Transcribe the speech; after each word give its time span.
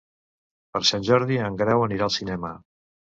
Per 0.77 0.81
Sant 0.91 1.05
Jordi 1.09 1.37
en 1.49 1.59
Grau 1.63 1.85
anirà 1.89 2.09
al 2.09 2.15
cinema. 2.17 2.53